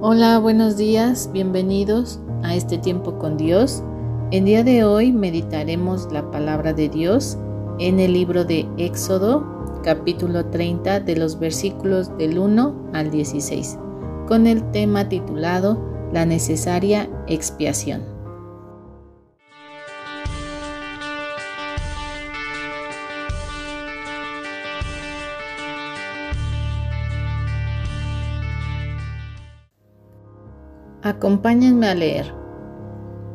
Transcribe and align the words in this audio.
Hola, 0.00 0.38
buenos 0.38 0.76
días, 0.76 1.28
bienvenidos 1.32 2.20
a 2.44 2.54
este 2.54 2.78
tiempo 2.78 3.18
con 3.18 3.36
Dios. 3.36 3.82
El 4.30 4.44
día 4.44 4.62
de 4.62 4.84
hoy 4.84 5.10
meditaremos 5.10 6.12
la 6.12 6.30
palabra 6.30 6.72
de 6.72 6.88
Dios 6.88 7.36
en 7.80 7.98
el 7.98 8.12
libro 8.12 8.44
de 8.44 8.68
Éxodo, 8.76 9.44
capítulo 9.82 10.46
30, 10.46 11.00
de 11.00 11.16
los 11.16 11.40
versículos 11.40 12.16
del 12.16 12.38
1 12.38 12.90
al 12.92 13.10
16, 13.10 13.76
con 14.28 14.46
el 14.46 14.70
tema 14.70 15.08
titulado 15.08 15.84
La 16.12 16.24
necesaria 16.24 17.10
expiación. 17.26 18.17
Acompáñenme 31.08 31.88
a 31.88 31.94
leer. 31.94 32.34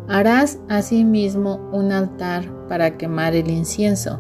Harás 0.07 0.59
asimismo 0.69 1.59
un 1.71 1.91
altar 1.91 2.43
para 2.69 2.99
quemar 2.99 3.33
el 3.33 3.49
incienso. 3.49 4.19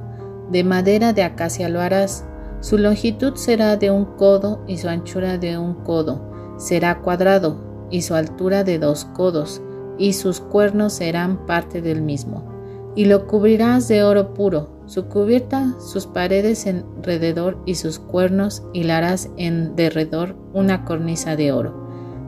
De 0.51 0.63
madera 0.63 1.13
de 1.13 1.21
acacia 1.21 1.69
lo 1.69 1.79
harás. 1.79 2.25
Su 2.61 2.79
longitud 2.79 3.35
será 3.35 3.77
de 3.77 3.91
un 3.91 4.05
codo 4.05 4.63
y 4.67 4.79
su 4.79 4.89
anchura 4.89 5.37
de 5.37 5.59
un 5.59 5.75
codo. 5.75 6.19
Será 6.57 7.01
cuadrado 7.01 7.87
y 7.91 8.01
su 8.01 8.15
altura 8.15 8.63
de 8.63 8.79
dos 8.79 9.05
codos, 9.05 9.61
y 9.99 10.13
sus 10.13 10.39
cuernos 10.39 10.93
serán 10.93 11.45
parte 11.45 11.83
del 11.83 12.01
mismo. 12.01 12.51
Y 12.95 13.05
lo 13.05 13.27
cubrirás 13.27 13.87
de 13.87 14.03
oro 14.03 14.33
puro, 14.33 14.81
su 14.87 15.05
cubierta, 15.05 15.75
sus 15.79 16.07
paredes 16.07 16.65
alrededor 16.65 17.59
y 17.67 17.75
sus 17.75 17.99
cuernos, 17.99 18.63
harás 18.89 19.29
en 19.37 19.75
derredor 19.75 20.35
una 20.53 20.85
cornisa 20.85 21.35
de 21.35 21.51
oro. 21.51 21.82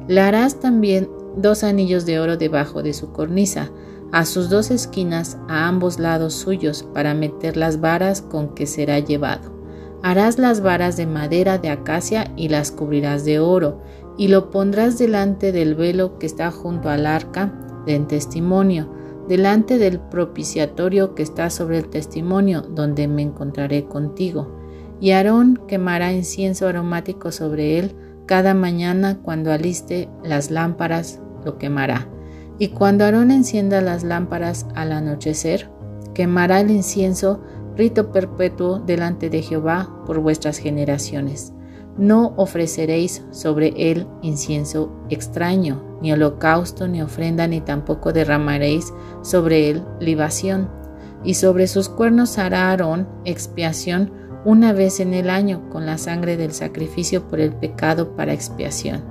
Le 0.07 0.21
harás 0.21 0.59
también 0.59 1.09
dos 1.35 1.63
anillos 1.63 2.05
de 2.05 2.19
oro 2.19 2.37
debajo 2.37 2.83
de 2.83 2.93
su 2.93 3.11
cornisa, 3.11 3.71
a 4.11 4.25
sus 4.25 4.49
dos 4.49 4.71
esquinas 4.71 5.37
a 5.47 5.67
ambos 5.67 5.99
lados 5.99 6.33
suyos, 6.33 6.83
para 6.93 7.13
meter 7.13 7.57
las 7.57 7.81
varas 7.81 8.21
con 8.21 8.53
que 8.53 8.67
será 8.67 8.99
llevado. 8.99 9.51
Harás 10.03 10.37
las 10.37 10.61
varas 10.61 10.97
de 10.97 11.07
madera 11.07 11.57
de 11.57 11.69
acacia 11.69 12.31
y 12.35 12.49
las 12.49 12.71
cubrirás 12.71 13.25
de 13.25 13.39
oro, 13.39 13.81
y 14.17 14.27
lo 14.27 14.51
pondrás 14.51 14.97
delante 14.97 15.51
del 15.51 15.75
velo 15.75 16.19
que 16.19 16.27
está 16.27 16.51
junto 16.51 16.89
al 16.89 17.05
arca 17.05 17.53
del 17.85 18.07
testimonio, 18.07 18.89
delante 19.27 19.77
del 19.79 19.99
propiciatorio 19.99 21.15
que 21.15 21.23
está 21.23 21.49
sobre 21.49 21.79
el 21.79 21.89
testimonio, 21.89 22.61
donde 22.61 23.07
me 23.07 23.23
encontraré 23.23 23.85
contigo. 23.85 24.55
Y 25.01 25.11
Aarón 25.11 25.59
quemará 25.67 26.13
incienso 26.13 26.67
aromático 26.67 27.31
sobre 27.31 27.79
él, 27.79 27.95
cada 28.25 28.53
mañana 28.53 29.19
cuando 29.21 29.51
aliste 29.51 30.09
las 30.23 30.51
lámparas 30.51 31.19
lo 31.43 31.57
quemará. 31.57 32.07
Y 32.57 32.69
cuando 32.69 33.03
Aarón 33.03 33.31
encienda 33.31 33.81
las 33.81 34.03
lámparas 34.03 34.65
al 34.75 34.91
anochecer, 34.91 35.69
quemará 36.13 36.61
el 36.61 36.71
incienso, 36.71 37.41
rito 37.75 38.11
perpetuo 38.11 38.79
delante 38.79 39.29
de 39.29 39.41
Jehová 39.41 39.89
por 40.05 40.19
vuestras 40.19 40.57
generaciones. 40.57 41.53
No 41.97 42.33
ofreceréis 42.37 43.23
sobre 43.31 43.91
él 43.91 44.07
incienso 44.21 44.91
extraño, 45.09 45.97
ni 46.01 46.11
holocausto, 46.11 46.87
ni 46.87 47.01
ofrenda, 47.01 47.47
ni 47.47 47.61
tampoco 47.61 48.11
derramaréis 48.11 48.93
sobre 49.21 49.69
él 49.69 49.83
libación. 49.99 50.69
Y 51.23 51.35
sobre 51.35 51.67
sus 51.67 51.89
cuernos 51.89 52.37
hará 52.37 52.69
Aarón 52.69 53.07
expiación 53.23 54.11
una 54.45 54.73
vez 54.73 54.99
en 54.99 55.15
el 55.15 55.31
año 55.31 55.69
con 55.71 55.87
la 55.87 55.97
sangre 55.97 56.37
del 56.37 56.53
sacrificio 56.53 57.27
por 57.27 57.39
el 57.39 57.51
pecado 57.51 58.15
para 58.15 58.31
expiación. 58.31 59.03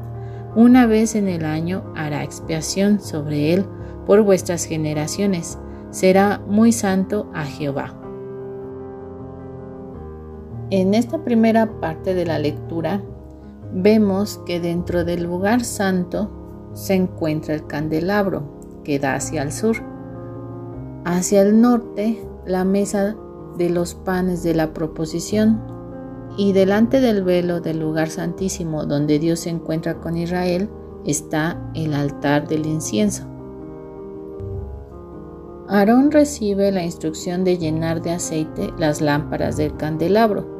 Una 0.54 0.86
vez 0.86 1.16
en 1.16 1.28
el 1.28 1.44
año 1.44 1.82
hará 1.96 2.22
expiación 2.22 3.00
sobre 3.00 3.52
él 3.52 3.66
por 4.06 4.22
vuestras 4.22 4.64
generaciones. 4.64 5.58
Será 5.90 6.40
muy 6.46 6.70
santo 6.70 7.30
a 7.34 7.44
Jehová. 7.44 7.94
En 10.70 10.94
esta 10.94 11.24
primera 11.24 11.80
parte 11.80 12.14
de 12.14 12.26
la 12.26 12.38
lectura 12.38 13.02
vemos 13.72 14.40
que 14.46 14.60
dentro 14.60 15.04
del 15.04 15.24
lugar 15.24 15.64
santo 15.64 16.30
se 16.74 16.94
encuentra 16.94 17.54
el 17.54 17.66
candelabro 17.66 18.82
que 18.84 19.00
da 19.00 19.14
hacia 19.14 19.42
el 19.42 19.50
sur. 19.50 19.76
Hacia 21.04 21.42
el 21.42 21.60
norte 21.60 22.24
la 22.46 22.64
mesa 22.64 23.16
de 23.56 23.70
los 23.70 23.94
panes 23.94 24.42
de 24.42 24.54
la 24.54 24.72
proposición, 24.72 25.60
y 26.36 26.52
delante 26.52 27.00
del 27.00 27.22
velo 27.22 27.60
del 27.60 27.78
lugar 27.78 28.10
santísimo 28.10 28.86
donde 28.86 29.18
Dios 29.18 29.40
se 29.40 29.50
encuentra 29.50 30.00
con 30.00 30.16
Israel 30.16 30.68
está 31.04 31.60
el 31.74 31.94
altar 31.94 32.48
del 32.48 32.66
incienso. 32.66 33.24
Aarón 35.68 36.10
recibe 36.10 36.72
la 36.72 36.84
instrucción 36.84 37.44
de 37.44 37.56
llenar 37.56 38.02
de 38.02 38.12
aceite 38.12 38.72
las 38.78 39.00
lámparas 39.00 39.56
del 39.56 39.76
candelabro 39.76 40.54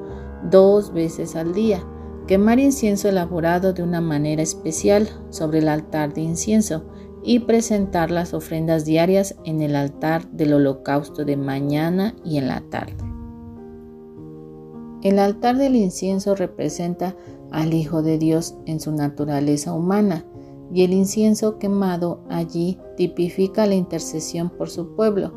dos 0.50 0.92
veces 0.92 1.36
al 1.36 1.52
día, 1.52 1.84
quemar 2.26 2.58
incienso 2.58 3.08
elaborado 3.08 3.72
de 3.72 3.82
una 3.82 4.00
manera 4.00 4.42
especial 4.42 5.08
sobre 5.30 5.58
el 5.58 5.68
altar 5.68 6.14
de 6.14 6.22
incienso 6.22 6.84
y 7.24 7.40
presentar 7.40 8.10
las 8.10 8.34
ofrendas 8.34 8.84
diarias 8.84 9.34
en 9.44 9.62
el 9.62 9.74
altar 9.74 10.30
del 10.30 10.52
holocausto 10.52 11.24
de 11.24 11.36
mañana 11.36 12.14
y 12.24 12.36
en 12.36 12.48
la 12.48 12.60
tarde. 12.70 12.94
El 15.02 15.18
altar 15.18 15.56
del 15.56 15.74
incienso 15.76 16.34
representa 16.34 17.16
al 17.50 17.72
Hijo 17.72 18.02
de 18.02 18.18
Dios 18.18 18.56
en 18.66 18.80
su 18.80 18.92
naturaleza 18.92 19.72
humana 19.72 20.24
y 20.72 20.82
el 20.82 20.92
incienso 20.92 21.58
quemado 21.58 22.20
allí 22.28 22.78
tipifica 22.96 23.66
la 23.66 23.74
intercesión 23.74 24.50
por 24.50 24.70
su 24.70 24.94
pueblo. 24.94 25.32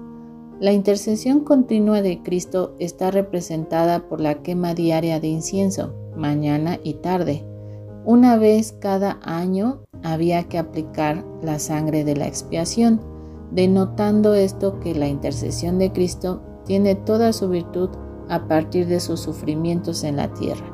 La 0.60 0.74
intercesión 0.74 1.42
continua 1.42 2.02
de 2.02 2.22
Cristo 2.24 2.76
está 2.80 3.12
representada 3.12 4.08
por 4.08 4.20
la 4.20 4.42
quema 4.42 4.74
diaria 4.74 5.20
de 5.20 5.28
incienso, 5.28 5.94
mañana 6.16 6.80
y 6.84 6.96
tarde. 6.96 7.46
Una 8.06 8.38
vez 8.38 8.72
cada 8.72 9.20
año 9.22 9.84
había 10.14 10.44
que 10.46 10.58
aplicar 10.58 11.26
la 11.42 11.60
sangre 11.60 12.04
de 12.04 12.16
la 12.16 12.28
expiación, 12.28 13.02
denotando 13.52 14.34
esto 14.34 14.80
que 14.80 14.96
la 14.96 15.08
intercesión 15.08 15.80
de 15.80 15.92
Cristo 15.92 16.42
tiene 16.66 16.96
toda 16.96 17.34
su 17.34 17.50
virtud 17.50 17.90
a 18.30 18.48
partir 18.48 18.88
de 18.88 19.00
sus 19.00 19.20
sufrimientos 19.20 20.04
en 20.04 20.18
la 20.18 20.34
tierra 20.34 20.66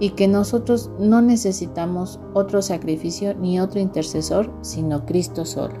y 0.00 0.10
que 0.10 0.28
nosotros 0.28 0.90
no 0.98 1.20
necesitamos 1.20 2.18
otro 2.34 2.62
sacrificio 2.62 3.34
ni 3.34 3.60
otro 3.60 3.80
intercesor, 3.80 4.50
sino 4.62 5.04
Cristo 5.04 5.44
solo. 5.44 5.74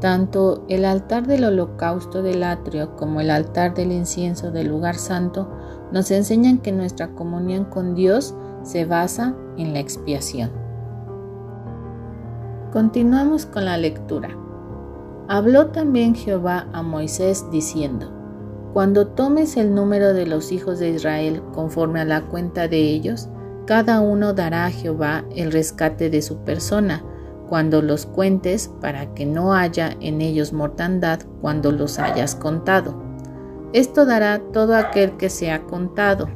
Tanto 0.00 0.64
el 0.68 0.84
altar 0.84 1.26
del 1.26 1.44
holocausto 1.44 2.22
del 2.22 2.44
atrio 2.44 2.94
como 2.96 3.20
el 3.20 3.30
altar 3.30 3.74
del 3.74 3.90
incienso 3.90 4.52
del 4.52 4.68
lugar 4.68 4.96
santo 4.96 5.48
nos 5.92 6.10
enseñan 6.10 6.58
que 6.58 6.70
nuestra 6.70 7.08
comunión 7.14 7.64
con 7.64 7.94
Dios 7.94 8.34
se 8.62 8.84
basa 8.84 9.34
en 9.56 9.72
la 9.72 9.80
expiación. 9.80 10.67
Continuamos 12.72 13.46
con 13.46 13.64
la 13.64 13.78
lectura. 13.78 14.28
Habló 15.26 15.68
también 15.68 16.14
Jehová 16.14 16.66
a 16.74 16.82
Moisés 16.82 17.46
diciendo, 17.50 18.12
Cuando 18.74 19.06
tomes 19.06 19.56
el 19.56 19.74
número 19.74 20.12
de 20.12 20.26
los 20.26 20.52
hijos 20.52 20.78
de 20.78 20.90
Israel 20.90 21.42
conforme 21.54 22.00
a 22.00 22.04
la 22.04 22.26
cuenta 22.26 22.68
de 22.68 22.78
ellos, 22.78 23.30
cada 23.66 24.02
uno 24.02 24.34
dará 24.34 24.66
a 24.66 24.70
Jehová 24.70 25.24
el 25.34 25.50
rescate 25.50 26.10
de 26.10 26.20
su 26.20 26.44
persona, 26.44 27.02
cuando 27.48 27.80
los 27.80 28.04
cuentes, 28.04 28.70
para 28.82 29.14
que 29.14 29.24
no 29.24 29.54
haya 29.54 29.96
en 30.00 30.20
ellos 30.20 30.52
mortandad 30.52 31.20
cuando 31.40 31.72
los 31.72 31.98
hayas 31.98 32.34
contado. 32.34 33.02
Esto 33.72 34.04
dará 34.04 34.40
todo 34.52 34.76
aquel 34.76 35.16
que 35.16 35.30
sea 35.30 35.62
contado. 35.62 36.28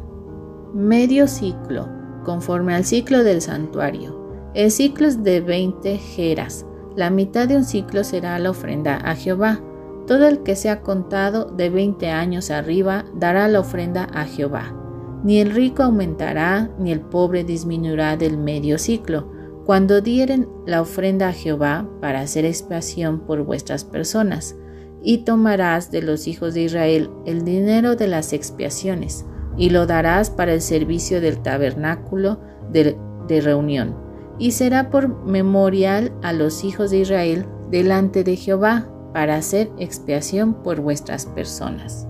Medio 0.73 1.29
ciclo, 1.29 1.91
conforme 2.25 2.75
al 2.75 2.87
ciclo 2.87 3.23
del 3.23 3.43
santuario 3.43 4.22
el 4.55 4.71
ciclo 4.71 5.07
es 5.07 5.23
de 5.23 5.41
20 5.41 5.97
jeras. 5.97 6.67
La 6.95 7.09
mitad 7.09 7.49
de 7.49 7.57
un 7.57 7.65
ciclo 7.65 8.05
será 8.05 8.39
la 8.39 8.51
ofrenda 8.51 8.97
a 8.97 9.15
Jehová. 9.15 9.61
Todo 10.07 10.29
el 10.29 10.43
que 10.43 10.57
sea 10.57 10.83
contado 10.83 11.47
de 11.47 11.71
20 11.71 12.11
años 12.11 12.51
arriba 12.51 13.07
dará 13.15 13.49
la 13.49 13.61
ofrenda 13.61 14.09
a 14.13 14.25
Jehová. 14.25 14.77
Ni 15.25 15.39
el 15.39 15.53
rico 15.53 15.83
aumentará, 15.83 16.71
ni 16.79 16.93
el 16.93 17.01
pobre 17.01 17.45
disminuirá 17.45 18.17
del 18.19 18.37
medio 18.37 18.79
ciclo, 18.79 19.31
cuando 19.65 20.03
dieren 20.03 20.49
la 20.67 20.83
ofrenda 20.83 21.29
a 21.29 21.33
Jehová 21.33 21.89
para 22.01 22.21
hacer 22.21 22.45
expiación 22.45 23.21
por 23.21 23.45
vuestras 23.45 23.85
personas. 23.85 24.57
Y 25.03 25.19
tomarás 25.19 25.91
de 25.91 26.03
los 26.03 26.27
hijos 26.27 26.53
de 26.53 26.63
Israel 26.63 27.11
el 27.25 27.45
dinero 27.45 27.97
de 27.97 28.09
las 28.09 28.35
expiaciones, 28.35 29.25
y 29.57 29.71
lo 29.71 29.87
darás 29.87 30.29
para 30.31 30.53
el 30.53 30.61
servicio 30.61 31.23
del 31.23 31.41
tabernáculo 31.41 32.41
de, 32.71 32.99
de 33.29 33.41
reunión 33.41 34.02
y 34.39 34.53
será 34.53 34.91
por 34.91 35.09
memorial 35.25 36.13
a 36.23 36.33
los 36.33 36.65
hijos 36.65 36.91
de 36.91 36.99
Israel 36.99 37.47
delante 37.71 38.25
de 38.25 38.37
Jehová 38.37 38.89
para 39.13 39.37
hacer 39.37 39.71
expiación 39.79 40.55
por 40.55 40.81
vuestras 40.81 41.27
personas. 41.27 42.07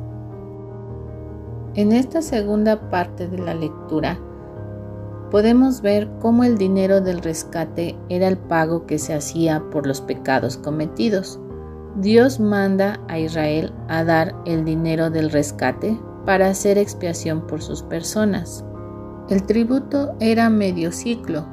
En 1.74 1.92
esta 1.92 2.20
segunda 2.20 2.90
parte 2.90 3.28
de 3.28 3.38
la 3.38 3.54
lectura 3.54 4.18
podemos 5.30 5.80
ver 5.80 6.10
cómo 6.20 6.44
el 6.44 6.58
dinero 6.58 7.00
del 7.00 7.22
rescate 7.22 7.96
era 8.10 8.28
el 8.28 8.36
pago 8.36 8.84
que 8.84 8.98
se 8.98 9.14
hacía 9.14 9.62
por 9.70 9.86
los 9.86 10.02
pecados 10.02 10.58
cometidos. 10.58 11.40
Dios 11.96 12.38
manda 12.38 13.00
a 13.08 13.18
Israel 13.18 13.72
a 13.88 14.04
dar 14.04 14.34
el 14.44 14.66
dinero 14.66 15.08
del 15.08 15.30
rescate 15.30 15.98
para 16.26 16.48
hacer 16.48 16.76
expiación 16.76 17.46
por 17.46 17.62
sus 17.62 17.82
personas. 17.82 18.64
El 19.30 19.44
tributo 19.44 20.14
era 20.20 20.50
medio 20.50 20.92
ciclo. 20.92 21.46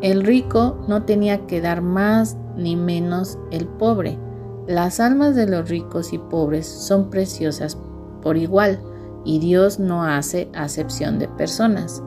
El 0.00 0.24
rico 0.24 0.78
no 0.88 1.04
tenía 1.04 1.46
que 1.46 1.60
dar 1.60 1.82
más 1.82 2.36
ni 2.56 2.74
menos 2.74 3.38
el 3.50 3.66
pobre. 3.66 4.18
Las 4.66 5.00
almas 5.00 5.34
de 5.34 5.46
los 5.46 5.68
ricos 5.68 6.12
y 6.12 6.18
pobres 6.18 6.66
son 6.66 7.10
preciosas 7.10 7.76
por 8.22 8.36
igual 8.36 8.80
y 9.24 9.38
Dios 9.38 9.78
no 9.78 10.04
hace 10.04 10.48
acepción 10.54 11.18
de 11.18 11.28
personas. 11.28 12.02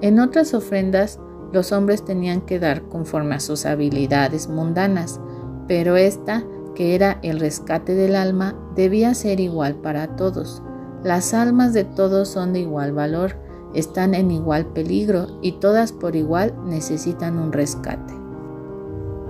En 0.00 0.18
otras 0.18 0.54
ofrendas, 0.54 1.20
los 1.52 1.72
hombres 1.72 2.04
tenían 2.04 2.40
que 2.40 2.58
dar 2.58 2.82
conforme 2.82 3.36
a 3.36 3.40
sus 3.40 3.64
habilidades 3.64 4.48
mundanas, 4.48 5.20
pero 5.66 5.96
esta, 5.96 6.44
que 6.74 6.94
era 6.94 7.18
el 7.22 7.40
rescate 7.40 7.94
del 7.94 8.16
alma, 8.16 8.54
debía 8.74 9.14
ser 9.14 9.40
igual 9.40 9.76
para 9.76 10.16
todos. 10.16 10.62
Las 11.02 11.32
almas 11.32 11.72
de 11.72 11.84
todos 11.84 12.28
son 12.28 12.52
de 12.52 12.60
igual 12.60 12.92
valor, 12.92 13.36
están 13.74 14.14
en 14.14 14.30
igual 14.30 14.66
peligro 14.66 15.38
y 15.42 15.52
todas 15.52 15.92
por 15.92 16.16
igual 16.16 16.54
necesitan 16.66 17.38
un 17.38 17.52
rescate. 17.52 18.14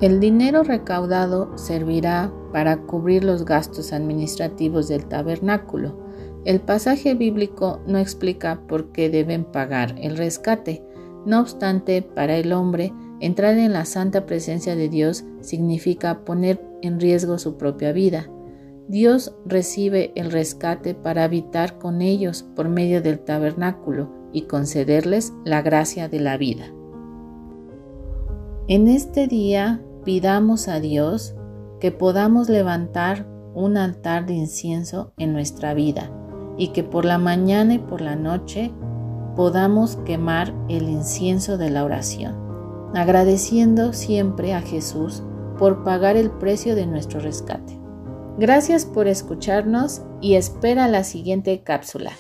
El 0.01 0.21
dinero 0.21 0.63
recaudado 0.63 1.57
servirá 1.59 2.33
para 2.53 2.79
cubrir 2.83 3.25
los 3.25 3.45
gastos 3.45 3.93
administrativos 3.93 4.89
del 4.89 5.07
tabernáculo, 5.07 6.09
el 6.45 6.61
pasaje 6.61 7.15
bíblico 7.15 7.81
no 7.87 7.99
explica 7.99 8.63
por 8.69 8.93
qué 8.93 9.11
deben 9.11 9.45
pagar 9.45 9.95
el 9.99 10.17
rescate. 10.17 10.83
No 11.27 11.41
obstante, 11.41 12.01
para 12.01 12.37
el 12.37 12.55
hombre, 12.55 12.93
entrar 13.21 13.59
en 13.59 13.73
la 13.73 13.85
santa 13.85 14.25
presencia 14.25 14.77
de 14.77 14.89
Dios 14.89 15.25
significa 15.41 16.25
poner 16.25 16.65
en 16.81 17.01
riesgo 17.01 17.39
su 17.39 17.59
propia 17.59 17.93
vida. 17.93 18.31
Dios 18.89 19.35
recibe 19.45 20.13
el 20.15 20.31
rescate 20.31 20.95
para 20.95 21.25
habitar 21.25 21.79
con 21.79 22.01
ellos 22.01 22.45
por 22.57 22.69
medio 22.69 23.03
del 23.03 23.19
tabernáculo 23.19 24.18
y 24.33 24.43
concederles 24.43 25.33
la 25.45 25.63
gracia 25.63 26.09
de 26.09 26.21
la 26.21 26.37
vida. 26.37 26.67
En 28.69 28.89
este 28.89 29.27
día 29.27 29.83
pidamos 30.05 30.69
a 30.69 30.81
Dios 30.81 31.35
que 31.81 31.93
podamos 31.93 32.49
levantar 32.49 33.27
un 33.55 33.77
altar 33.77 34.27
de 34.27 34.35
incienso 34.35 35.13
en 35.17 35.33
nuestra 35.33 35.75
vida 35.75 36.11
y 36.57 36.69
que 36.69 36.85
por 36.85 37.05
la 37.05 37.19
mañana 37.19 37.75
y 37.75 37.79
por 37.79 38.01
la 38.01 38.17
noche 38.17 38.73
podamos 39.37 39.97
quemar 40.05 40.53
el 40.69 40.89
incienso 40.89 41.59
de 41.59 41.71
la 41.71 41.85
oración, 41.85 42.35
agradeciendo 42.95 43.93
siempre 43.93 44.53
a 44.53 44.61
Jesús 44.61 45.23
por 45.59 45.85
pagar 45.85 46.17
el 46.17 46.31
precio 46.31 46.75
de 46.75 46.87
nuestro 46.87 47.21
rescate. 47.21 47.79
Gracias 48.39 48.85
por 48.85 49.09
escucharnos 49.09 50.03
y 50.21 50.35
espera 50.35 50.89
la 50.89 51.05
siguiente 51.05 51.63
cápsula. 51.63 52.13